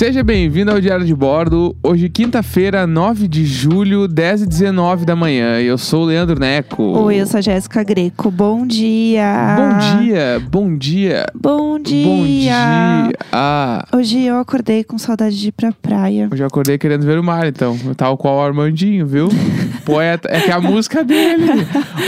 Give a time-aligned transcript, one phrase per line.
[0.00, 1.76] Seja bem-vindo ao Diário de Bordo.
[1.82, 5.60] Hoje, quinta-feira, 9 de julho, 10 e 19 da manhã.
[5.60, 6.82] Eu sou o Leandro Neco.
[6.82, 8.30] Oi, eu sou a Jéssica Greco.
[8.30, 9.26] Bom dia.
[9.58, 11.26] Bom dia, bom dia.
[11.34, 12.06] Bom dia.
[12.06, 13.12] Bom dia.
[13.30, 16.30] Ah, Hoje eu acordei com saudade de ir pra praia.
[16.32, 17.76] hoje eu acordei querendo ver o mar, então.
[17.94, 19.28] Tal qual o Armandinho, viu?
[19.84, 20.30] Poeta.
[20.32, 21.44] É que é a música dele.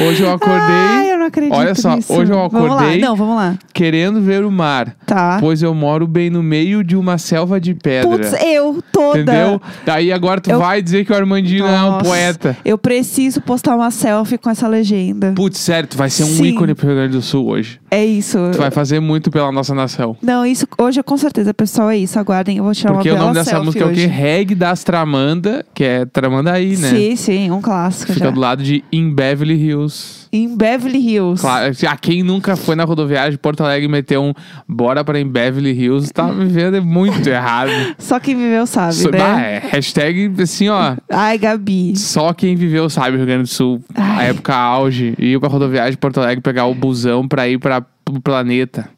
[0.09, 2.11] Hoje eu acordei Ai, eu não acredito Olha só, nisso.
[2.13, 2.77] hoje eu Vamos lá.
[2.77, 3.59] acordei- Não, vamos lá.
[3.75, 4.97] querendo ver o mar.
[5.05, 5.37] Tá.
[5.41, 8.09] Pois eu moro bem no meio de uma selva de pedra.
[8.09, 9.21] Putz, eu toda.
[9.21, 9.61] Entendeu?
[9.85, 12.57] Daí agora tu Eu- vai dizer que o Armandinho não é um Nossa, poeta.
[12.65, 15.33] Eu preciso postar uma selfie com essa legenda.
[15.35, 16.45] Putz, sério, tu vai ser um Sim.
[16.47, 17.81] ícone pro Rio Grande do Sul hoje.
[17.91, 18.39] É isso.
[18.53, 20.17] Tu vai fazer muito pela nossa nação.
[20.23, 22.19] Não, isso hoje com certeza, pessoal, é isso.
[22.19, 24.01] Aguardem, eu vou tirar Porque uma o bela nome dessa selfie música é o quê?
[24.03, 24.07] hoje.
[24.07, 26.89] Reg das Tramanda, que é Tramandaí, né?
[26.91, 28.31] Sim, sim, um clássico Fica já.
[28.31, 30.22] do lado de In Beverly Hills.
[30.35, 31.43] Em Beverly Hills.
[31.43, 34.33] Claro, a quem nunca foi na rodoviária de Porto Alegre e meteu um
[34.67, 37.71] bora pra In Beverly Hills, tá vivendo muito errado.
[37.99, 39.19] Só quem viveu sabe, So- né?
[39.19, 40.97] bah, é, hashtag assim, ó.
[41.11, 41.95] Ai, Gabi.
[41.99, 43.85] Só quem viveu sabe Rio Grande do Sul.
[43.95, 44.31] A Ai.
[44.31, 45.15] época auge.
[45.19, 48.89] Ir pra rodoviária de Porto Alegre pegar o busão pra ir pra, pro planeta.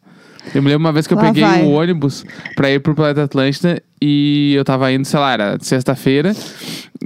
[0.55, 1.63] Eu me lembro uma vez que eu Lá peguei vai.
[1.63, 2.25] o ônibus
[2.55, 6.35] pra ir pro Planeta Atlântida e eu tava indo, sei lá, era sexta-feira.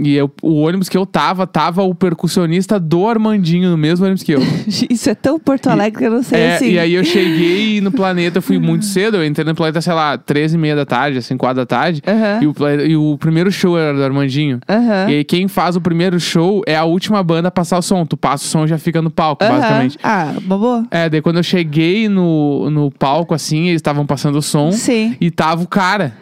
[0.01, 4.23] E eu- o ônibus que eu tava, tava o percussionista do Armandinho no mesmo ônibus
[4.23, 4.41] que eu.
[4.91, 6.71] Isso é tão Porto Alegre que eu não sei É, assim.
[6.73, 9.93] E aí eu cheguei no planeta, eu fui muito cedo, eu entrei no planeta, sei
[9.93, 12.03] lá, 13 e meia da tarde, assim, 4 da tarde.
[12.07, 12.41] Aham.
[12.43, 12.55] E, o,
[12.87, 14.61] e o primeiro show era do Armandinho.
[14.69, 15.11] Aham.
[15.11, 18.05] E aí quem faz o primeiro show é a última banda a passar o som.
[18.05, 19.55] Tu passa o som e já fica no palco, Aham.
[19.59, 19.99] basicamente.
[20.03, 20.87] Ah, bobo?
[20.91, 25.17] É, daí quando eu cheguei no, no palco, assim, eles estavam passando o som Sim.
[25.21, 26.12] e tava o cara.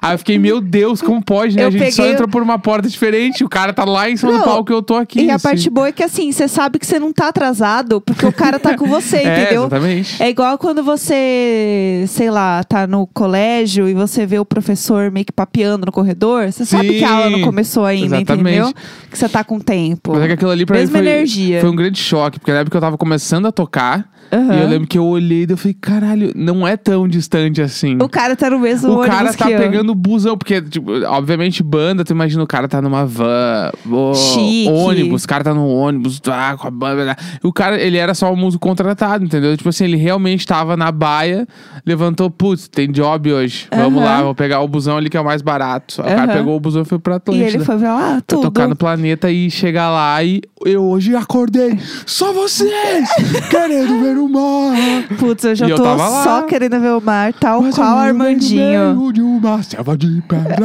[0.00, 1.64] Aí eu fiquei, meu Deus, como pode, né?
[1.64, 3.42] Eu a gente só entrou por uma porta diferente.
[3.44, 5.22] O cara tá lá em cima do Não, palco e eu tô aqui.
[5.22, 5.42] E a assim.
[5.42, 8.58] parte boa é que assim, você sabe que você não tá atrasado porque o cara
[8.58, 9.62] tá com você, É, entendeu?
[9.62, 10.22] exatamente.
[10.22, 15.26] É igual quando você, sei lá, tá no colégio e você vê o professor meio
[15.26, 16.50] que papeando no corredor.
[16.52, 18.56] Você sabe que a aula não Sim, começou ainda, exatamente.
[18.58, 18.74] entendeu?
[19.10, 20.12] Que você tá com tempo.
[20.12, 21.60] Mas é que aquilo ali pra Mesma mim foi, energia.
[21.60, 24.08] foi um grande choque, porque na época eu tava começando a tocar.
[24.32, 24.54] Aham.
[24.54, 27.98] E eu lembro que eu olhei e eu falei, caralho, não é tão distante assim.
[28.00, 29.58] O cara tá no mesmo O ônibus cara tá que eu.
[29.58, 33.70] pegando busão, porque, tipo, obviamente, banda, tu imagina o cara tá numa van,
[34.14, 34.68] Chique.
[34.70, 37.16] ônibus, o cara tá no ônibus, tá com a banda.
[37.42, 39.56] E o cara, ele era só um músico contratado, entendeu?
[39.56, 41.46] Tipo assim, ele realmente tava na baia,
[41.84, 43.66] levantou, putz, tem job hoje.
[43.74, 46.00] Vamos lá, vou pegar o busão ali que é o mais barato.
[46.00, 47.46] O cara pegou o busão e foi pra E Atlântida.
[47.48, 48.42] ele foi pra lá, Pra tudo.
[48.42, 51.78] tocar no planeta e chegar lá e eu hoje acordei.
[52.06, 53.08] Só vocês!
[53.50, 54.76] querendo ver o mar.
[55.18, 56.24] Putz, eu já E eu tô lá.
[56.24, 59.12] só querendo ver o mar, tal Mas qual eu Armandinho.
[59.12, 60.56] de uma selva de pedra.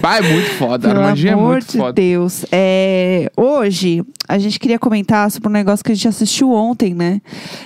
[0.00, 0.88] Vai, é muito foda.
[0.88, 1.92] Pelo Armandinho é amor muito de foda.
[1.92, 2.44] Deus.
[2.50, 7.20] É, hoje, a gente queria comentar sobre um negócio que a gente assistiu ontem, né?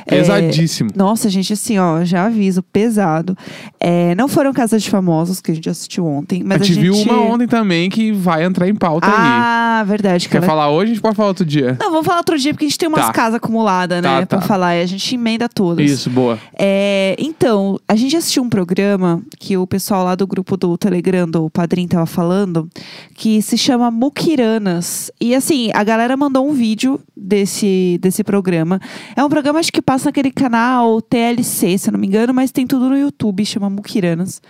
[0.07, 0.91] É, Pesadíssimo.
[0.95, 3.37] nossa, gente, assim, ó, já aviso, pesado.
[3.81, 6.81] É, não foram Casas de Famosos que a gente assistiu ontem, mas a a, gente
[6.81, 7.09] viu gente...
[7.11, 9.13] uma ontem também que vai entrar em pauta aí.
[9.17, 10.27] Ah, verdade.
[10.27, 10.47] Que Quer ela...
[10.47, 10.93] falar hoje?
[10.93, 11.77] A gente pode falar outro dia.
[11.81, 13.13] Não, vamos falar outro dia, porque a gente tem umas Tá.
[13.13, 14.21] casas acumuladas, né?
[14.21, 14.47] Tá, Pra tá.
[14.47, 15.91] falar, e a gente emenda todas.
[15.91, 16.39] Isso, boa.
[16.57, 21.29] É, então, a gente assistiu um programa que o pessoal lá do grupo do Telegram,
[21.29, 22.69] do Padrim, tava falando,
[23.15, 25.11] que se chama Mukiranas.
[25.21, 28.81] E assim, a galera mandou um vídeo desse, desse programa.
[29.17, 32.67] É um programa, acho que passa naquele canal TLC, se não me engano, mas tem
[32.67, 34.41] tudo no YouTube, chama Mukiranas.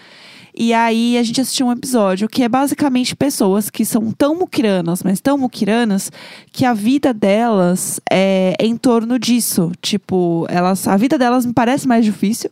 [0.63, 5.03] E aí a gente assistiu um episódio que é basicamente pessoas que são tão muquiranas,
[5.03, 6.09] mas tão muquiranas,
[6.53, 9.73] que a vida delas é, em torno disso.
[9.83, 12.49] Tipo, elas, a vida delas me parece mais difícil,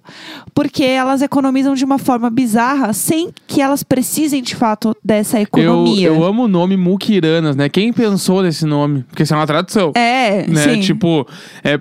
[0.52, 5.42] porque elas economizam de uma forma bizarra, sem que elas precisem de fato dessa Eu,
[5.44, 6.08] economia.
[6.08, 7.68] eu amo o nome Mukiranas, né?
[7.68, 9.04] Quem pensou nesse nome?
[9.04, 9.92] Porque isso é uma tradução.
[9.94, 10.64] É, né?
[10.64, 10.80] sim.
[10.80, 11.28] Tipo,
[11.62, 11.78] é,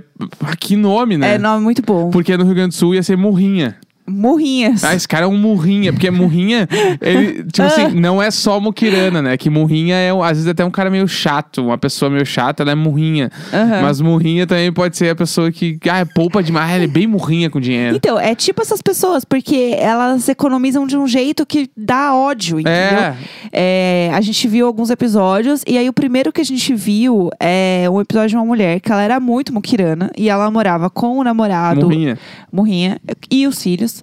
[0.60, 1.34] que nome, né?
[1.34, 2.12] É nome muito bom.
[2.12, 3.78] Porque no Rio Grande do Sul ia ser Murrinha.
[4.10, 4.84] Murrinhas.
[4.84, 6.68] Ah, esse cara é um murrinha, porque murrinha,
[7.02, 7.68] ele, tipo Ah.
[7.68, 9.38] assim, não é só muquirana, né?
[9.38, 12.72] Que murrinha é, às vezes, até um cara meio chato, uma pessoa meio chata, ela
[12.72, 13.32] é murrinha.
[13.54, 13.82] Aham.
[13.82, 17.08] Mas murrinha também pode ser a pessoa que, ah, é poupa demais, ela é bem
[17.08, 17.96] murrinha com dinheiro.
[17.96, 23.00] Então, é tipo essas pessoas, porque elas economizam de um jeito que dá ódio, entendeu?
[23.00, 23.16] É,
[23.52, 27.88] É, a gente viu alguns episódios, e aí o primeiro que a gente viu é
[27.92, 31.24] um episódio de uma mulher que ela era muito muquirana, e ela morava com o
[31.24, 32.18] namorado, murrinha.
[32.52, 33.99] Murrinha, e os filhos.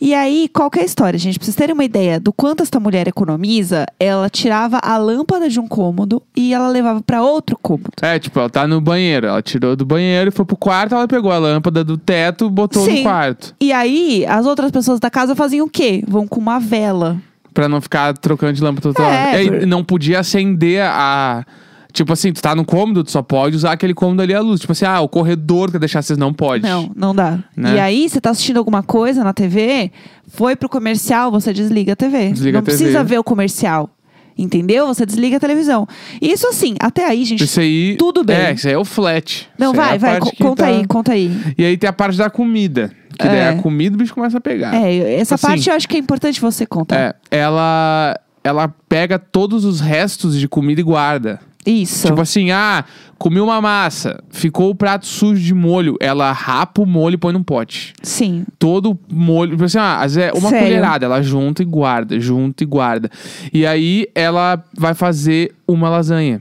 [0.00, 1.38] E aí, qual que é a história, gente?
[1.38, 5.60] Pra vocês terem uma ideia do quanto essa mulher economiza, ela tirava a lâmpada de
[5.60, 7.90] um cômodo e ela levava pra outro cômodo.
[8.00, 11.06] É, tipo, ela tá no banheiro, ela tirou do banheiro e foi pro quarto, ela
[11.06, 12.98] pegou a lâmpada do teto, botou Sim.
[12.98, 13.54] no quarto.
[13.60, 16.02] E aí, as outras pessoas da casa faziam o quê?
[16.08, 17.18] Vão com uma vela.
[17.52, 19.42] Pra não ficar trocando de lâmpada toda É, hora.
[19.42, 21.44] E por- não podia acender a.
[21.92, 24.60] Tipo assim, tu tá no cômodo, tu só pode usar aquele cômodo ali à luz.
[24.60, 26.62] Tipo assim, ah, o corredor que deixar vocês não pode.
[26.62, 27.38] Não, não dá.
[27.56, 27.74] Né?
[27.76, 29.90] E aí, você tá assistindo alguma coisa na TV,
[30.28, 32.30] foi pro comercial, você desliga a TV.
[32.32, 32.76] Desliga não a TV.
[32.76, 33.90] precisa ver o comercial.
[34.38, 34.86] Entendeu?
[34.86, 35.86] Você desliga a televisão.
[36.22, 37.44] Isso assim, até aí, gente.
[37.44, 37.96] Isso aí.
[37.98, 38.36] Tudo bem.
[38.36, 39.46] É, isso aí é o flat.
[39.58, 41.30] Não, Isso aí é vai, vai, co- conta tá- aí, conta aí.
[41.58, 42.90] E aí tem a parte da comida.
[43.18, 43.48] Que daí É.
[43.50, 44.74] a comida o bicho começa a pegar.
[44.74, 46.96] É, essa Assim, parte eu acho que é importante você contar.
[46.98, 51.38] É, ela, ela pega todos os restos de comida e guarda.
[51.64, 52.08] Isso.
[52.08, 52.84] Tipo assim, ah,
[53.18, 55.96] comi uma massa, ficou o prato sujo de molho.
[56.00, 57.92] Ela rapa o molho e põe num pote.
[58.02, 58.44] Sim.
[58.58, 60.66] Todo molho, tipo assim, ah, às vezes é uma Sério?
[60.66, 63.10] colherada, ela junta e guarda, junta e guarda.
[63.52, 66.40] E aí ela vai fazer uma lasanha.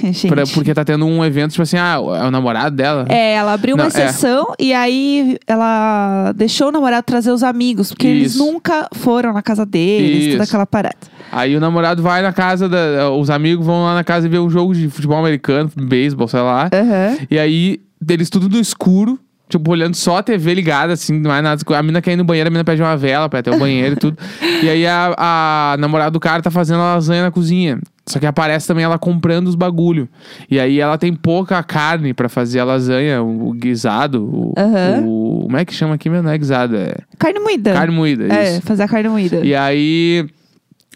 [0.12, 0.28] Gente.
[0.28, 3.04] Pra- porque tá tendo um evento, tipo assim, ah, é o namorado dela.
[3.08, 4.04] É, ela abriu uma Não, é.
[4.06, 8.44] exceção e aí ela deixou o namorado trazer os amigos, porque eles Isso.
[8.44, 10.30] nunca foram na casa deles, Isso.
[10.32, 10.96] toda aquela parada.
[11.32, 13.10] Aí o namorado vai na casa da.
[13.10, 16.40] Os amigos vão lá na casa e ver um jogo de futebol americano, beisebol, sei
[16.40, 16.68] lá.
[16.72, 17.18] Aham.
[17.30, 19.16] E aí, eles tudo no escuro,
[19.48, 21.62] tipo, olhando só a TV ligada, assim, não é nada.
[21.76, 23.58] A mina quer ir no banheiro, a mina pede uma vela pra ir até o
[23.58, 24.18] banheiro e tudo.
[24.62, 27.78] E aí a, a namorada do cara tá fazendo a lasanha na cozinha.
[28.10, 30.08] Só que aparece também ela comprando os bagulho.
[30.50, 34.24] E aí ela tem pouca carne pra fazer a lasanha, o, o guisado.
[34.24, 35.04] O, Aham.
[35.06, 36.24] o- Como é que chama aqui mesmo?
[36.24, 37.72] Não é guisado, é Carne moída.
[37.72, 38.26] carne moída.
[38.32, 38.62] É, Isso.
[38.62, 39.40] fazer a carne moída.
[39.44, 40.26] E aí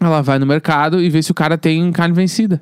[0.01, 2.61] ela vai no mercado e vê se o cara tem carne vencida.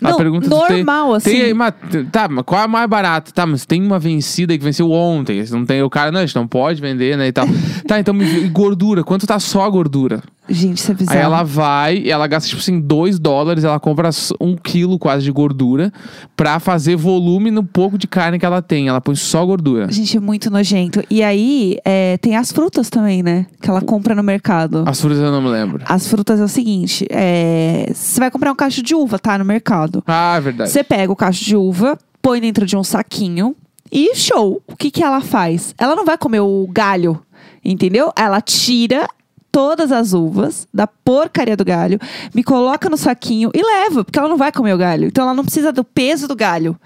[0.00, 1.30] Não, pergunta normal, assim.
[1.30, 1.74] Tem aí, mas,
[2.10, 3.32] tá, mas qual é a mais barata?
[3.32, 5.44] Tá, mas tem uma vencida que venceu ontem.
[5.50, 7.26] Não tem o cara, não, a gente não pode vender, né?
[7.28, 7.46] E tal.
[7.86, 9.04] tá, então e gordura.
[9.04, 10.22] Quanto tá só a gordura?
[10.50, 11.18] Gente, isso é bizarro.
[11.18, 14.10] Aí ela vai ela gasta, tipo assim, 2 dólares, ela compra
[14.40, 15.92] um quilo quase de gordura
[16.36, 18.88] pra fazer volume no pouco de carne que ela tem.
[18.88, 19.90] Ela põe só gordura.
[19.90, 21.02] Gente, é muito nojento.
[21.08, 23.46] E aí, é, tem as frutas também, né?
[23.60, 24.84] Que ela compra no mercado.
[24.86, 25.82] As frutas eu não me lembro.
[25.86, 29.38] As frutas é o seguinte: é, você vai comprar um cacho de uva, tá?
[29.38, 30.02] No mercado.
[30.06, 30.70] Ah, é verdade.
[30.70, 33.54] Você pega o cacho de uva, põe dentro de um saquinho
[33.90, 34.62] e show.
[34.66, 35.74] O que, que ela faz?
[35.78, 37.20] Ela não vai comer o galho,
[37.64, 38.12] entendeu?
[38.16, 39.08] Ela tira
[39.52, 41.98] todas as uvas da porcaria do galho,
[42.34, 45.06] me coloca no saquinho e leva, porque ela não vai comer o galho.
[45.06, 46.76] Então ela não precisa do peso do galho.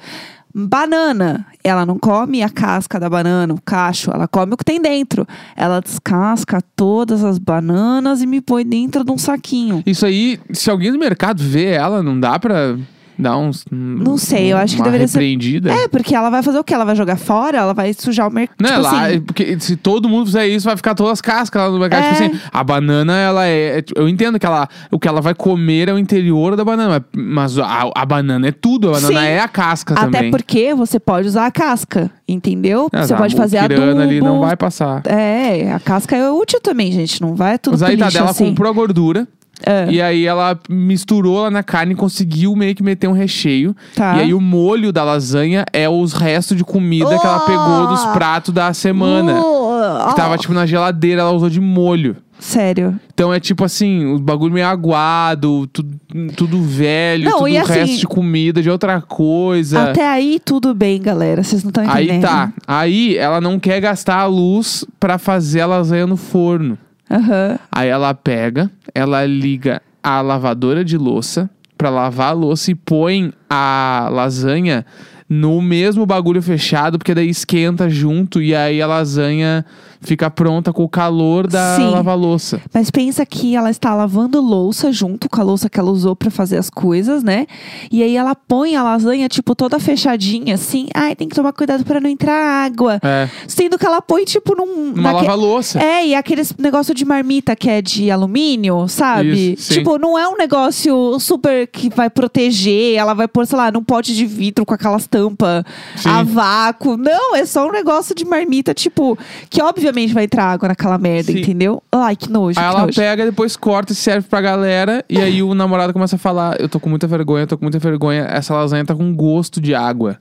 [0.56, 4.80] Banana, ela não come a casca da banana, o cacho, ela come o que tem
[4.80, 5.26] dentro.
[5.56, 9.82] Ela descasca todas as bananas e me põe dentro de um saquinho.
[9.84, 12.76] Isso aí, se alguém do mercado vê ela, não dá pra
[13.18, 13.64] dar uns.
[13.70, 15.24] Não sei, eu acho que deveria ser-?
[15.68, 16.74] É, porque ela vai fazer o quê?
[16.74, 17.58] Ela vai jogar fora?
[17.58, 18.56] Ela vai sujar o mercado.
[18.60, 21.20] Não, tipo lá, assim, é porque se todo mundo fizer isso, vai ficar todas as
[21.20, 22.04] cascas lá no mercado.
[22.04, 22.12] É.
[22.12, 23.78] Tipo assim, a banana, ela é.
[23.78, 26.64] é, tipo, Eu entendo que ela, o que ela vai comer é o interior da
[26.64, 28.90] banana, mas a, a banana é tudo.
[28.90, 29.26] A banana Sim.
[29.26, 30.30] é a casca Até também.
[30.30, 32.88] porque você pode usar a casca, entendeu?
[32.92, 34.02] Ah, você pode fazer muquirana adubo.
[34.02, 35.02] ali não vai passar.
[35.06, 37.20] É, a casca é útil também, gente.
[37.20, 38.46] Não vai tudo Mas aí tá, assim.
[38.46, 39.28] comprou a gordura.
[39.66, 39.86] É.
[39.90, 43.74] E aí ela misturou lá na carne e conseguiu meio que meter um recheio.
[43.94, 44.16] Tá.
[44.16, 48.04] E aí o molho da lasanha é os restos de comida que ela pegou dos
[48.04, 48.12] Oh!
[48.12, 49.40] pratos da semana.
[49.40, 52.16] Uh, Que tava, oh, tipo, na geladeira, ela usou de molho.
[52.38, 52.98] Sério.
[53.14, 55.96] Então é tipo assim, o bagulho meio aguado, tudo,
[56.36, 59.90] tudo velho, Não, tudo e assim- resto de comida, de outra coisa.
[59.90, 61.42] Até aí, tudo bem, galera.
[61.42, 62.22] Vocês não estão Aí entendendo.
[62.22, 62.52] tá.
[62.66, 66.76] Aí ela não quer gastar a luz pra fazer a lasanha no forno.
[67.14, 67.58] Aham.
[67.70, 73.32] Aí ela pega, ela liga a lavadora de louça pra lavar a louça e põe
[73.48, 74.84] a lasanha
[75.28, 79.64] no mesmo bagulho fechado, porque daí esquenta junto e aí a lasanha
[80.04, 81.90] fica pronta com o calor da Sim.
[81.90, 82.60] lava-louça.
[82.72, 86.30] Mas pensa que ela está lavando louça junto com a louça que ela usou pra
[86.30, 87.46] fazer as coisas, né?
[87.90, 90.88] E aí ela põe a lasanha, tipo, toda fechadinha, assim.
[90.94, 92.34] Ai, tem que tomar cuidado pra não entrar
[92.64, 93.00] água.
[93.02, 94.92] É, Sendo que ela põe, tipo, num.
[94.92, 95.82] numa naque- lava-louça.
[95.82, 99.54] É, e aqueles negócio de marmita que é de alumínio, sabe?
[99.54, 99.74] Isso, sim.
[99.78, 103.82] tipo, não é um negócio super que vai proteger, ela vai pôr, sei lá, num
[103.82, 105.64] pote de vidro com aquelas tampas
[106.04, 106.96] a vácuo.
[106.96, 109.16] Não, é só um negócio de marmita, tipo,
[109.48, 111.40] que obviamente vai entrar água naquela merda, Sim.
[111.40, 111.82] entendeu?
[111.92, 112.94] Ai, que nojo, Aí que ela nojo.
[113.00, 115.04] pega, depois corta e serve pra galera.
[115.08, 117.64] E aí o namorado começa a falar: Eu tô com muita vergonha, eu tô com
[117.64, 118.22] muita vergonha.
[118.28, 120.16] Essa lasanha tá com gosto de água.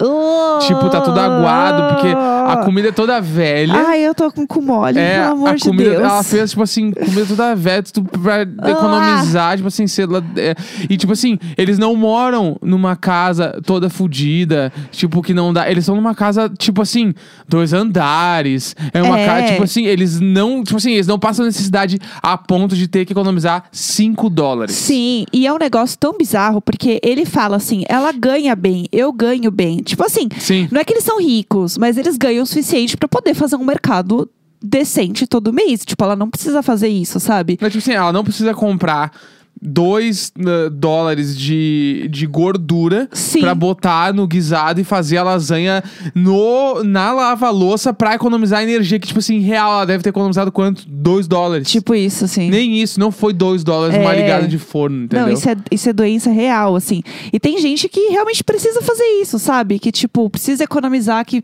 [0.68, 3.74] Tipo, tá tudo aguado, porque a comida é toda velha.
[3.88, 6.03] Ai, eu tô com cu mole, É, pelo amor a de comida, Deus.
[6.03, 6.08] Ah.
[6.08, 10.56] ela fez, tipo assim, comida toda velha, tudo pra economizar, tipo assim, sei lá, é,
[10.89, 15.84] e tipo assim, eles não moram numa casa toda fodida, tipo, que não dá, eles
[15.84, 17.13] estão numa casa, tipo assim,
[17.48, 19.25] dois andares, é uma É.
[19.25, 23.05] casa, tipo assim, eles não, tipo assim, eles não passam necessidade a ponto de ter
[23.05, 24.75] que economizar 5 dólares.
[24.75, 29.12] Sim, e é um negócio tão bizarro, porque ele fala assim, ela ganha bem, eu
[29.12, 29.77] ganho bem.
[29.77, 30.67] Tipo assim, Sim.
[30.72, 33.65] não é que eles são ricos, mas eles ganham o suficiente pra poder fazer um
[33.65, 34.29] mercado
[34.63, 35.84] decente todo mês.
[35.86, 37.58] Tipo, ela não precisa fazer isso, sabe?
[37.60, 39.12] Mas, tipo assim, ela não precisa comprar
[39.63, 40.34] 2
[40.74, 43.39] dólares de, de gordura Sim.
[43.39, 49.00] pra botar no guisado e fazer a lasanha no, na lava-louça pra economizar energia.
[49.00, 50.84] Que, tipo assim, real, ela deve ter economizado quanto?
[50.88, 51.70] 2 dólares.
[51.70, 52.50] Tipo isso, assim.
[52.50, 54.22] Nem isso, não foi 2 dólares uma É.
[54.22, 55.27] ligada de forno, entendeu?
[55.27, 57.01] Não, isso é, isso é doença real, assim.
[57.32, 59.79] E tem gente que realmente precisa fazer isso, sabe?
[59.79, 61.43] Que, tipo, precisa economizar, que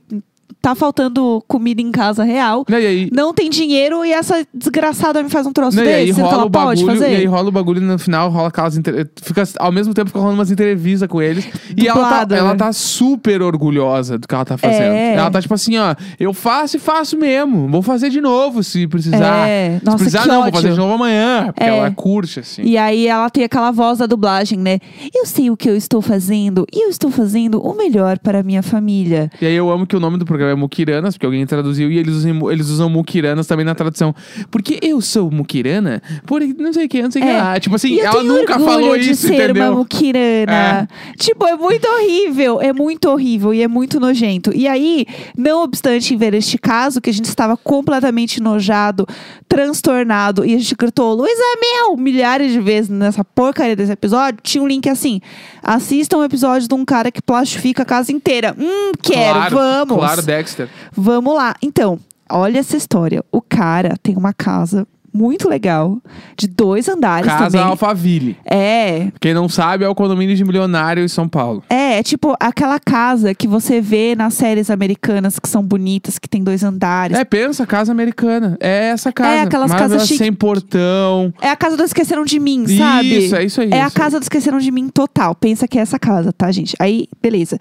[0.62, 2.66] tá faltando comida em casa real.
[2.70, 6.06] E aí, Não tem dinheiro e essa desgraçada me faz um troço Não, e aí
[6.08, 7.14] desse, que rola o pode bagulho, fazer.
[7.14, 9.08] e aí rola o bagulho e no final rola aquelas entre...
[9.22, 11.48] fica ao mesmo tempo fica rolando umas entrevistas com eles
[11.78, 14.94] e ela tá, ela tá super orgulhosa do que ela tá fazendo.
[14.94, 15.16] É.
[15.16, 17.70] Ela tá tipo assim, ó, eu faço e faço mesmo.
[17.70, 19.48] Vou fazer de novo se precisar.
[19.48, 19.80] É.
[19.84, 20.54] Nossa, se precisar que não, vou ódio.
[20.62, 21.78] fazer de novo amanhã, porque É.
[21.78, 22.64] ela curte assim.
[22.64, 24.80] E aí ela tem aquela voz da dublagem, né?
[25.16, 28.44] Eu sei o que eu estou fazendo e eu estou fazendo o melhor para a
[28.44, 29.32] minha família.
[29.42, 31.98] E aí eu amo que o nome do programa é Mukiranas, porque alguém traduziu, e
[31.98, 34.14] eles usam, eles usam Mukiranas também na tradução.
[34.52, 37.38] Porque eu sou Mukirana, por não sei o que, não sei o que É.
[37.38, 37.60] lá.
[37.60, 39.64] Tipo assim, ela nunca falou de isso, ser entendeu?
[39.72, 40.88] uma muquirana.
[41.18, 42.62] Tipo, é muito horrível.
[42.62, 44.52] É muito horrível e é muito nojento.
[44.54, 45.06] E aí,
[45.38, 49.06] não obstante ver este caso, que a gente estava completamente enojado,
[49.48, 54.64] transtornado, e a gente gritou, Luísa Mel, milhares de vezes nessa porcaria desse episódio, tinha
[54.64, 55.20] um link assim,
[55.62, 58.56] assista um episódio de um cara que plastifica a casa inteira.
[58.58, 59.98] Hum, quero, claro, vamos.
[59.98, 60.70] Claro, Dexter.
[60.94, 61.54] Vamos lá.
[61.62, 62.00] Então,
[62.32, 63.24] olha essa história.
[63.32, 65.98] O cara tem uma casa muito legal,
[66.38, 67.62] de dois andares Casa também.
[67.62, 68.38] Alphaville.
[68.46, 71.64] É, Quem não sabe é o condomínio de milionário em São Paulo.
[71.70, 76.28] é, é tipo aquela casa que você vê nas séries americanas que são bonitas, que
[76.30, 77.18] tem dois andares.
[77.18, 78.58] É, pensa, casa americana.
[78.60, 79.30] É essa casa.
[79.30, 80.18] É, aquelas casas chique.
[80.18, 81.34] Sem portão.
[81.42, 83.26] É a casa do Esqueceram de Mim, sabe?
[83.26, 83.70] Isso, é isso aí.
[83.72, 84.04] É a isso aí.
[84.04, 85.36] casa do Esqueceram de Mim total.
[85.36, 86.76] Pensa que é essa casa, tá, gente?
[86.80, 87.58] Aí, beleza.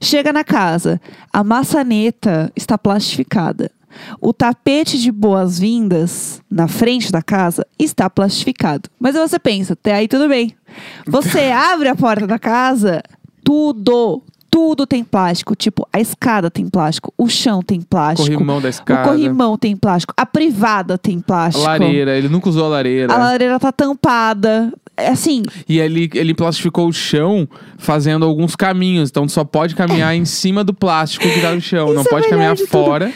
[0.00, 1.00] Chega na casa,
[1.32, 3.70] a maçaneta está plastificada.
[4.20, 8.88] O tapete de boas-vindas na frente da casa está plastificado.
[8.98, 10.54] Mas você pensa, até aí tudo bem.
[11.06, 13.02] Você abre a porta da casa,
[13.44, 15.54] tudo, tudo tem plástico.
[15.56, 18.30] Tipo, a escada tem plástico, o chão tem plástico.
[18.30, 19.08] Corrimão da O escada.
[19.08, 21.64] corrimão tem plástico, a privada tem plástico.
[21.64, 23.12] Lareira, ele nunca usou a lareira.
[23.12, 24.72] A lareira tá tampada.
[25.00, 29.10] É assim, E ele, ele plastificou o chão fazendo alguns caminhos.
[29.10, 31.92] Então só pode caminhar em cima do plástico que tá no chão.
[31.94, 33.12] não Isso é pode o caminhar de tudo.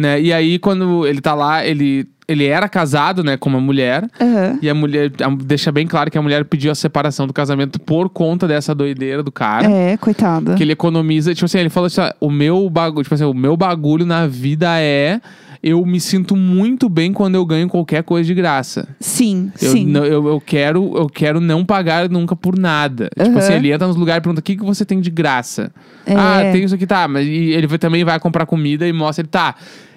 [0.00, 0.20] Né?
[0.20, 4.08] E aí, quando ele tá lá, ele, ele era casado, né, com uma mulher.
[4.20, 4.58] aham.
[4.62, 7.78] E a mulher a- deixa bem claro que a mulher pediu a separação do casamento
[7.78, 9.68] por conta dessa doideira do cara.
[9.70, 10.54] é, coitada.
[10.54, 13.34] Que ele economiza, tipo assim, ele falou assim: ó, o meu bagulho, tipo assim, o
[13.34, 15.20] meu bagulho na vida é
[15.62, 18.88] eu me sinto muito bem quando eu ganho qualquer coisa de graça.
[18.98, 19.84] Sim, Eu, sim.
[19.84, 23.10] não- eu, eu quero, eu quero não pagar nunca por nada.
[23.14, 23.38] Tipo Aham.
[23.38, 25.70] assim, ele entra nos lugares e pergunta: o que, que você tem de graça?
[26.06, 26.14] É.
[26.16, 27.06] Ah, tem isso aqui, tá.
[27.06, 29.54] Mas e ele também vai comprar comida e mostra ele, tá.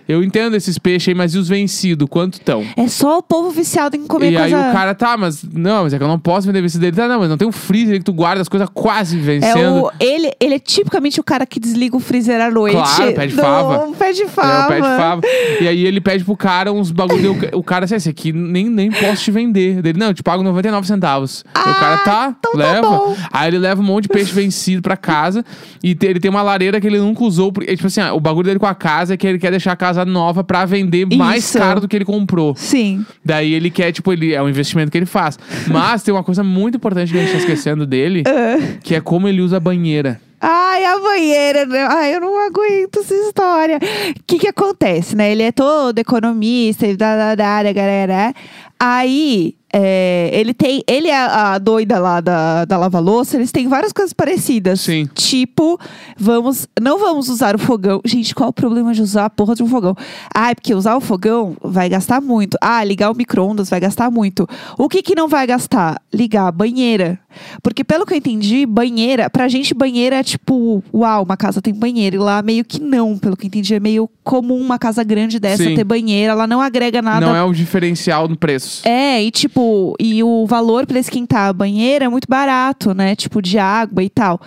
[0.08, 2.08] Eu entendo esses peixes aí, mas e os vencidos?
[2.10, 2.64] Quanto estão?
[2.76, 4.70] É só o povo viciado em comer E aí coisa...
[4.70, 6.96] o cara, tá, mas não, mas é que eu não posso vender vencido dele.
[6.96, 9.84] Tá, não, mas não tem um freezer que tu guarda as coisas quase É vencendo.
[9.86, 12.76] o, ele, ele é tipicamente o cara que desliga o freezer à noite.
[12.76, 13.92] Claro, pé de do- fava.
[13.98, 14.66] Pé de É, fava.
[14.66, 15.22] o pé de fava.
[15.62, 17.38] E aí ele pede pro cara uns bagulho.
[17.54, 19.82] o- cara assim, esse aqui nem, nem posso te vender.
[19.82, 21.44] Dele, não, eu te pago 99 centavos.
[21.56, 22.82] Aí o cara tá, então tá leva.
[22.90, 23.16] bom.
[23.32, 25.46] aí ele leva um monte de peixe vencido pra casa.
[25.82, 27.52] E te- ele tem uma lareira que ele nunca usou.
[27.54, 29.72] porque, tipo assim, ah, o bagulho dele com a casa é que ele quer deixar
[29.72, 31.58] a casa nova pra vender mais Isso.
[31.58, 32.56] caro do que ele comprou.
[32.56, 33.06] Sim.
[33.24, 35.38] Daí ele quer, tipo, ele, é um investimento que ele faz.
[35.68, 38.78] Mas tem uma coisa muito importante que a gente tá esquecendo dele, Ah.
[38.84, 40.20] que é como ele usa a banheira.
[40.46, 41.88] Ai, a banheira, né?
[41.90, 43.78] Ai, eu não aguento essa história.
[43.78, 45.32] O que que acontece, né?
[45.32, 48.34] Ele é todo economista e da, da, da, da, galera.
[48.78, 50.84] Aí, é, ele tem...
[50.88, 53.36] Ele é a doida lá da, da lava-louça.
[53.36, 54.82] Eles têm várias coisas parecidas.
[54.82, 55.10] Sim.
[55.16, 55.80] Tipo,
[56.16, 56.68] vamos...
[56.80, 58.00] Não vamos usar o fogão.
[58.06, 59.96] Gente, qual o problema de usar a porra de um fogão?
[60.34, 62.56] Ah, é porque usar o fogão vai gastar muito.
[62.62, 64.48] Ah, ligar o micro-ondas vai gastar muito.
[64.78, 66.00] O que que não vai gastar?
[66.14, 67.20] Ligar a banheira.
[67.64, 69.28] Porque pelo que eu entendi, banheira...
[69.30, 70.84] Pra gente, banheira é tipo...
[70.94, 72.18] Uau, uma casa tem banheiro.
[72.18, 73.18] E lá meio que não.
[73.18, 75.74] Pelo que eu entendi, é meio comum uma casa grande dessa Sim.
[75.74, 76.34] ter banheira.
[76.34, 78.88] Ela não agrega nada Não é o diferencial no preço.
[78.88, 79.63] é, e tipo,
[80.00, 83.16] e o valor pra esquentar a banheira é muito barato, né?
[83.16, 84.40] Tipo, de água e tal.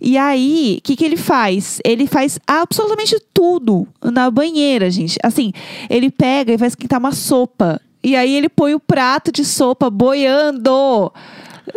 [0.00, 1.80] E aí, o que, que ele faz?
[1.84, 5.18] Ele faz absolutamente tudo na banheira, gente.
[5.22, 5.52] Assim,
[5.88, 7.80] ele pega e vai esquentar uma sopa.
[8.04, 11.10] E aí ele põe o prato de sopa boiando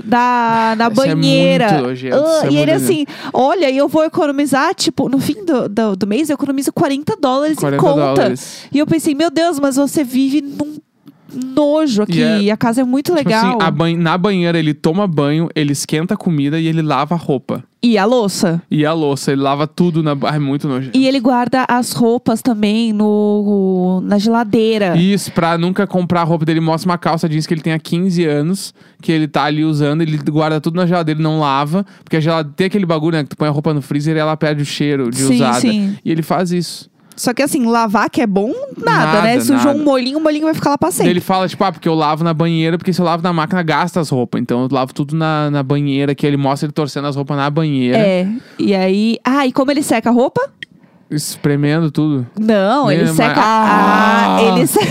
[0.03, 1.81] da, na Isso é banheira.
[1.81, 5.67] nojento, Ah, isso é e ele assim, olha, eu vou economizar, tipo, no fim do,
[5.67, 8.13] do, do mês eu economizo 40 dólares 40 em conta.
[8.13, 8.65] dólares.
[8.72, 10.77] E eu pensei, meu Deus, mas você vive num
[11.33, 12.19] nojo aqui.
[12.19, 13.57] E é- E a casa é muito Tipo legal.
[13.62, 17.17] assim, ban- na banheira ele toma banho, ele esquenta a comida e ele lava a
[17.17, 17.63] roupa.
[17.81, 18.62] E a louça.
[18.69, 20.13] E a louça, ele lava tudo na.
[20.24, 20.98] Ai, muito nojento.
[20.98, 24.98] E ele guarda as roupas também no, na geladeira.
[24.98, 27.79] Isso, pra nunca comprar a roupa dele, mostra uma calça jeans que ele tem há
[27.79, 32.17] 15 anos, que ele tá ali usando, ele guarda tudo na geladeira, não lava, porque
[32.17, 34.36] a geladeira tem aquele bagulho, né, que tu põe a roupa no freezer e ela
[34.36, 35.59] perde o cheiro de Sim, usada.
[35.62, 35.95] sim.
[36.03, 36.88] E ele faz isso.
[37.19, 39.39] Só que assim, lavar que é bom, nada, Nada, né?
[39.41, 39.79] Sujou nada.
[39.79, 41.11] um molinho, o molinho vai ficar lá pra sempre.
[41.11, 43.61] ele fala, tipo, ah, porque eu lavo na banheira, porque se eu lavo na máquina,
[43.61, 44.41] gasta as roupas.
[44.41, 47.49] Então eu lavo tudo na, na banheira, que ele mostra ele torcendo as roupas na
[47.49, 48.27] banheira, É.
[48.57, 49.17] E aí.
[49.23, 50.41] Ah, e como ele seca a roupa?
[51.09, 52.27] Espremendo tudo.
[52.39, 53.33] Não, ele seca.
[53.37, 54.35] Ah!
[54.37, 54.85] Ah, ele seca.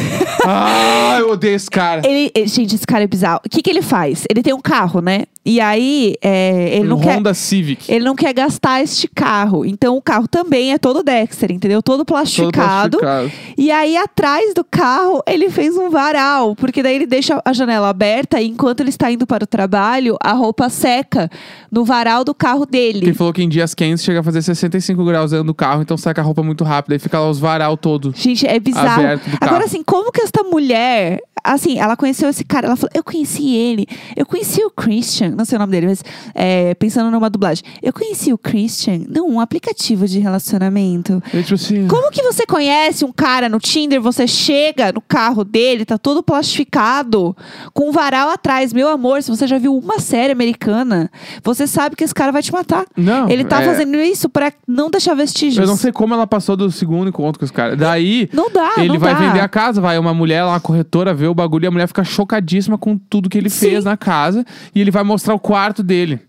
[0.46, 2.02] ah, eu odeio esse cara.
[2.06, 3.40] Ele, ele- gente, esse cara é bizarro.
[3.44, 4.24] O que, que ele faz?
[4.30, 5.24] Ele tem um carro, né?
[5.44, 7.16] E aí, é, ele um não quer.
[7.16, 7.90] Honda Civic.
[7.90, 9.64] Ele não quer gastar este carro.
[9.64, 11.82] Então o carro também é todo Dexter, entendeu?
[11.82, 12.98] Todo Todo plastificado.
[12.98, 13.54] plastificado.
[13.56, 16.54] E aí, atrás do carro, ele fez um varal.
[16.54, 20.16] Porque daí ele deixa a janela aberta e enquanto ele está indo para o trabalho,
[20.22, 21.30] a roupa seca
[21.72, 23.14] no varal do carro Porque ele dele.
[23.14, 26.20] falou que em dias quentes chega a fazer 65 graus dentro do carro, então seca
[26.20, 26.92] a roupa muito rápido.
[26.92, 28.12] Aí fica lá os varal todo.
[28.16, 29.20] Gente, é bizarro.
[29.40, 31.20] Agora, assim, como que esta mulher.
[31.44, 33.86] Assim, ela conheceu esse cara, ela falou: Eu conheci ele,
[34.16, 36.02] eu conheci o Christian, não sei o nome dele, mas
[36.34, 37.62] é, pensando numa dublagem.
[37.80, 41.22] Eu conheci o Christian num aplicativo de relacionamento.
[41.32, 41.86] E, tipo assim.
[41.86, 46.24] Como que você conhece um cara no Tinder, você chega no carro dele, tá todo
[46.24, 47.36] plastificado,
[47.72, 48.72] com um varal atrás.
[48.72, 51.08] Meu amor, se você já viu uma série americana,
[51.44, 52.84] você sabe que esse cara vai te matar.
[52.96, 53.30] Não.
[53.30, 55.58] Ele tá é- fazendo isso pra não deixar vestígios.
[55.58, 57.76] Eu não sei como ela passou do segundo encontro com os caras.
[57.76, 58.30] Daí.
[58.32, 59.18] Não dá, Ele não vai dá.
[59.18, 61.88] vender a casa, vai uma mulher lá, uma corretora, vê o bagulho e a mulher
[61.88, 63.70] fica chocadíssima com tudo que ele Sim.
[63.70, 64.44] fez na casa.
[64.72, 66.20] E ele vai mostrar o quarto dele.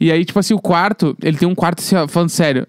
[0.00, 2.66] E aí, tipo assim, o quarto, ele tem um quarto, falando sério.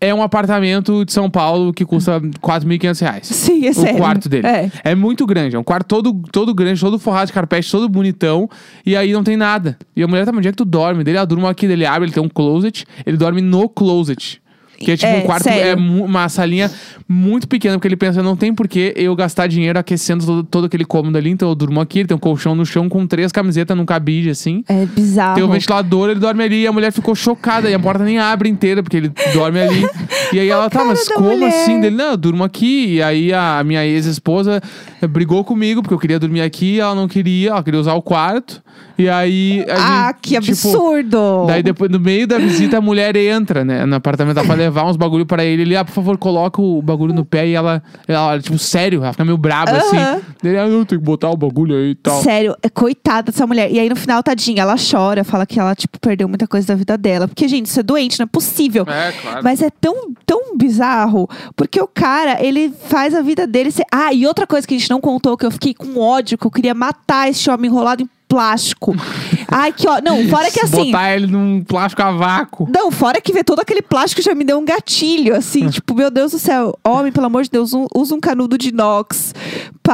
[0.00, 3.26] É um apartamento de São Paulo que custa 4.500 reais.
[3.28, 3.98] Sim, é o sério.
[3.98, 4.48] quarto dele.
[4.82, 4.94] É.
[4.96, 5.54] muito grande.
[5.54, 8.50] É um quarto todo, todo grande, todo forrado de carpete, todo bonitão.
[8.84, 9.78] E aí não tem nada.
[9.94, 11.04] E a mulher tá, onde é que tu dorme?
[11.04, 12.84] Dele, ela dorme aqui, dele abre, ele tem um closet.
[13.06, 14.42] Ele dorme no closet.
[14.82, 15.72] Que é tipo É, um quarto, sério.
[15.72, 16.70] é uma salinha
[17.06, 20.86] muito pequena, porque ele pensa, não tem porquê eu gastar dinheiro aquecendo todo, todo aquele
[20.86, 23.76] cômodo ali, então eu durmo aqui, ele tem um colchão no chão com três camisetas
[23.76, 24.64] num cabide, assim.
[24.66, 25.34] É bizarro.
[25.34, 28.18] Tem um ventilador, ele dorme ali, e a mulher ficou chocada, e a porta nem
[28.18, 29.86] abre inteira, porque ele dorme ali.
[30.32, 31.48] e aí ela, tá, mas como mulher.
[31.48, 31.78] assim?
[31.78, 32.94] Dele, não, eu durmo aqui.
[32.94, 34.62] E aí a minha ex-esposa
[35.10, 38.62] brigou comigo, porque eu queria dormir aqui, ela não queria, ela queria usar o quarto.
[39.00, 39.64] E aí.
[39.68, 41.44] a Ah, gente, que tipo, absurdo!
[41.46, 44.84] Daí depois, no meio da visita, a mulher entra, né, no apartamento dá pra levar
[44.84, 45.62] uns bagulho pra ele.
[45.62, 47.46] Ele, ah, por favor, coloca o bagulho no pé.
[47.48, 49.78] E ela, ela tipo, sério, ela fica meio braba, Aham.
[49.78, 50.24] assim.
[50.44, 52.22] Ele, ah, eu tenho que botar o bagulho aí e tal.
[52.22, 53.70] Sério, é coitada dessa mulher.
[53.70, 56.74] E aí no final, tadinha, ela chora, fala que ela, tipo, perdeu muita coisa da
[56.74, 57.26] vida dela.
[57.28, 58.84] Porque, gente, isso é doente, não é possível.
[58.88, 59.40] É, claro.
[59.42, 59.94] Mas é tão,
[60.26, 63.84] tão bizarro, porque o cara, ele faz a vida dele ser.
[63.92, 66.46] Ah, e outra coisa que a gente não contou, que eu fiquei com ódio, que
[66.46, 68.94] eu queria matar esse homem enrolado em plástico.
[69.50, 70.00] Ai, que ó.
[70.00, 70.86] Não, fora que assim.
[70.92, 72.68] Botar ele num plástico a vácuo.
[72.72, 76.10] Não, fora que ver todo aquele plástico já me deu um gatilho, assim, tipo, meu
[76.10, 79.34] Deus do céu, homem, pelo amor de Deus, um- usa um canudo de inox.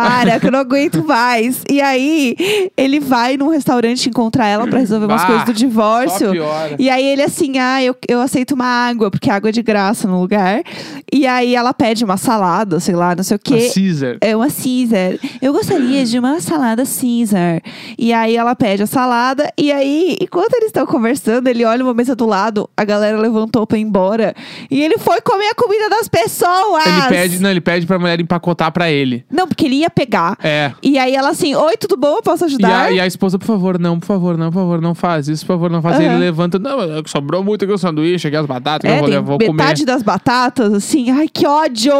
[0.01, 1.63] Para, que eu não aguento mais.
[1.71, 2.37] E aí,
[2.77, 6.33] ele vai num restaurante encontrar ela pra resolver umas Bah, coisas do divórcio.
[6.79, 10.07] E aí ele assim, ah, eu, eu aceito uma água, porque água é de graça
[10.07, 10.63] no lugar.
[11.13, 13.71] E aí ela pede uma salada, sei lá, não sei o quê.
[13.75, 14.19] Caesar.
[14.21, 15.19] É uma Caesar.
[15.41, 17.63] Eu gostaria de uma salada Caesar.
[17.99, 19.51] E aí ela pede a salada.
[19.57, 23.67] E aí, enquanto eles estão conversando, ele olha uma mesa do lado, a galera levantou
[23.67, 24.35] pra ir embora.
[24.71, 26.85] E ele foi comer a comida das pessoas.
[26.87, 29.25] Ele pede, não, ele pede pra mulher empacotar pra ele.
[29.31, 30.37] Não, porque ele ia pegar.
[30.43, 30.73] É.
[30.83, 32.17] E aí ela assim, oi, tudo bom?
[32.17, 32.85] Eu posso E ajudar?
[32.87, 35.45] a, e a esposa, por favor, não, por favor, não, por favor, não faz isso,
[35.47, 35.99] por favor, não faz.
[35.99, 36.13] E Aham.
[36.15, 38.99] ele levanta, não, é que sobrou muito aqui o sanduíche, aqui as batatas, que É,
[38.99, 39.93] eu vou, eu vou metade comer.
[39.93, 41.93] das batatas, assim, ai, que ódio!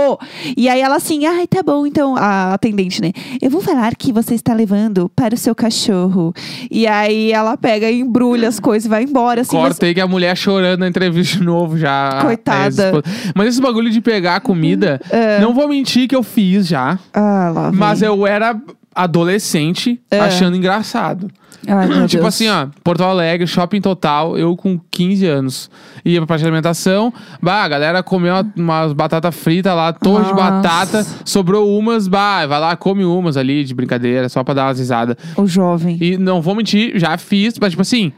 [0.57, 3.13] E aí ela assim, ai, tá bom, então, a atendente, né?
[3.41, 6.33] Eu vou falar que você está levando para o seu cachorro.
[6.71, 9.57] E aí ela pega e embrulha as coisas e vai embora, assim.
[9.57, 12.19] mas- Corta aí que a mulher chorando na entrevista de novo já.
[12.23, 13.03] Coitada.
[13.35, 15.41] Mas esse bagulho de pegar a comida, É.
[15.41, 16.99] não vou mentir que eu fiz já.
[17.13, 17.73] Ah, lá.
[17.77, 18.57] Mas eu era
[18.95, 20.21] adolescente É.
[20.21, 21.29] achando engraçado.
[21.69, 22.35] Ai, meu tipo Deus.
[22.35, 25.69] assim, ó, Porto Alegre, shopping total, eu com 15 anos.
[26.05, 27.13] Ia pra parte de alimentação,
[27.43, 30.43] bah, a galera comeu uma- umas batatas fritas lá, torre de Nossa.
[30.51, 34.79] batata, sobrou umas, bah, vai lá, come umas ali de brincadeira, só pra dar umas
[34.79, 35.17] risadas.
[35.37, 35.99] O jovem.
[36.01, 38.13] E não vou mentir, já fiz, mas tipo assim,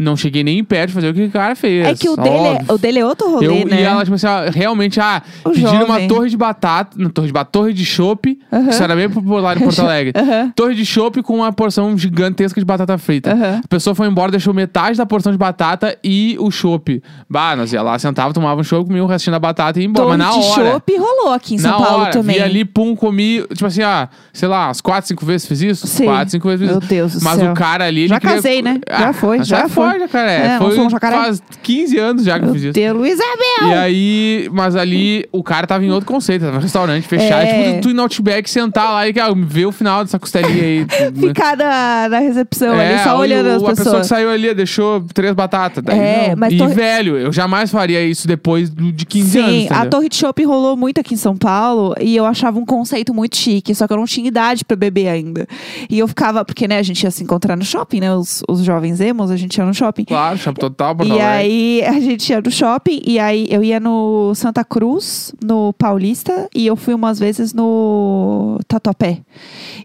[0.00, 1.86] Não cheguei nem perto de fazer o que o cara fez.
[1.86, 2.36] É que o dele
[2.68, 3.80] é, o dele é outro rolê, Eu, né?
[3.80, 6.08] E ela, tipo assim, ó, realmente, ah, O pediram uma jovem.
[6.08, 8.68] torre de batata, não, torre de batata, torre de chopp, Aham.
[8.70, 10.12] isso era bem popular em Porto Alegre.
[10.16, 10.52] Aham.
[10.56, 13.32] Torre de chopp com uma porção gigantesca de batata frita.
[13.32, 13.60] Aham.
[13.64, 17.02] A pessoa foi embora, deixou metade da porção de batata e o chopp.
[17.28, 19.88] Bah, nós ia lá, sentava, tomava um chopp, comia o restinho da batata e ia
[19.88, 20.06] embora.
[20.06, 20.70] Torre Mas na de hora.
[20.72, 22.36] chopp rolou aqui em São Paulo hora, também.
[22.36, 25.86] vi ali, pum, comi, tipo assim, ah, sei lá, umas quatro, cinco vezes fiz isso?
[25.86, 26.04] Sim.
[26.06, 26.88] Quatro, cinco vezes fiz Meu isso.
[26.88, 27.52] Deus do Mas céu.
[27.52, 28.80] o cara ali, Já queria- casei, né?
[28.88, 29.81] Já Ah, foi, já sai foi.
[29.90, 30.30] Fora, cara.
[30.32, 31.16] É, foi um jacaré.
[31.16, 32.72] faz 15 anos já que eu fiz isso.
[32.72, 33.68] Deus, Luiz Abel!
[33.70, 37.42] E aí, mas ali o cara tava em outro conceito, tava no restaurante fechado.
[37.46, 37.68] É.
[37.70, 40.78] Tipo, tu ir no Outback, sentar lá e ah, ver o final dessa costelinha aí.
[41.14, 41.28] né?
[41.28, 44.02] Ficar na, na recepção ali, só o- olhando as o- A pessoa pessoas.
[44.02, 45.82] que saiu ali deixou três batatas.
[45.84, 46.36] Daí, É, não.
[46.36, 49.50] mas e velho, eu jamais faria isso depois de 15 anos.
[49.52, 49.86] Sim, a?
[49.86, 53.36] Torre de Chopp rolou muito aqui em São Paulo e eu achava um conceito muito
[53.36, 55.46] chique, só que eu não tinha idade pra beber ainda.
[55.90, 58.14] E eu ficava, porque né, a gente ia se encontrar no shopping, né?
[58.14, 60.04] Os, os jovens emos, a gente ia no shopping.
[60.04, 61.26] Claro, Shopping Total, Porto E Alegre.
[61.26, 66.48] aí a gente ia no shopping e aí eu ia no Santa Cruz, no Paulista,
[66.54, 69.18] e eu fui umas vezes no Tatuapé.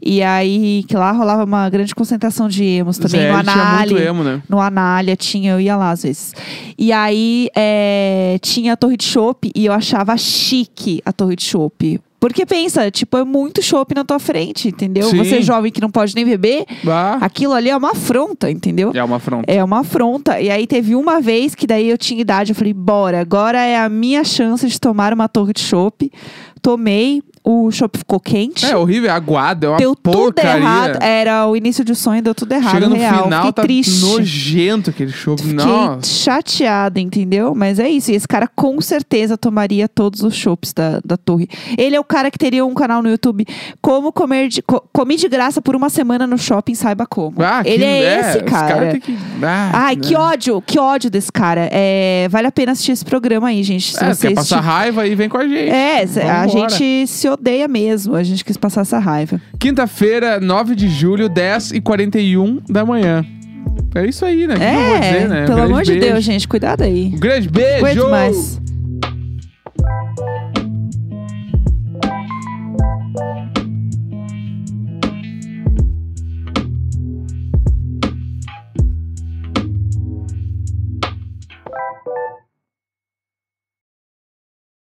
[0.01, 3.65] E aí que lá rolava uma grande concentração de emos também, Zé, no ele tinha
[3.77, 4.41] muito emo, né?
[4.47, 6.33] No Anália tinha, eu ia lá às vezes.
[6.77, 11.43] E aí é, tinha a Torre de Chopp e eu achava chique a Torre de
[11.43, 11.99] Chopp.
[12.19, 15.09] Porque pensa, tipo, é muito chopp na tua frente, entendeu?
[15.09, 15.17] Sim.
[15.17, 18.91] Você jovem que não pode nem beber, Bah, aquilo ali é uma afronta, entendeu?
[18.95, 19.51] é uma afronta.
[19.51, 20.41] É uma afronta.
[20.41, 23.77] E aí teve uma vez que daí eu tinha idade, eu falei, bora, agora é
[23.77, 26.11] a minha chance de tomar uma torre de chopp.
[26.61, 28.65] Tomei, o chopp ficou quente.
[28.65, 30.57] É horrível, é aguado, é uma deu tudo porcaria.
[30.57, 31.01] errado.
[31.01, 32.73] Era o início de sonho, deu tudo errado.
[32.73, 33.23] Chega no real.
[33.23, 34.01] final, Fiquei tá triste.
[34.05, 35.41] nojento aquele chopp.
[35.41, 36.01] Fiquei Nossa.
[36.05, 37.53] chateada, entendeu?
[37.55, 38.11] Mas é isso.
[38.11, 41.47] E esse cara com certeza tomaria todos os chopps da, da torre.
[41.77, 43.45] Ele é o cara que teria um canal no YouTube
[43.81, 47.41] Como comer de, co, comi de graça por uma semana no shopping, saiba como.
[47.41, 48.91] Ah, Ele que- é, esse cara.
[48.91, 49.17] tem que...
[49.43, 50.01] ah, Ai, né?
[50.01, 51.69] que ódio, que ódio desse cara.
[51.71, 53.93] É, vale a pena assistir esse programa aí, gente.
[53.95, 55.69] Se É, quer passar ti- raiva aí, vem com a gente.
[55.69, 56.69] É, cê- a Vambora.
[56.69, 58.15] gente se odeia mesmo.
[58.15, 59.39] A gente quis passar essa raiva.
[59.59, 63.25] Quinta-feira, 9 de julho, 10 e 41 da manhã.
[63.95, 64.55] É isso aí, né?
[64.55, 65.43] O que eu vou É, dizer, né?
[65.43, 66.07] Um pelo grande amor de beijo.
[66.07, 66.47] Deus, gente.
[66.47, 67.11] Cuidado aí.
[67.15, 67.85] Um grande beijo!
[67.85, 68.61] Aguento mais.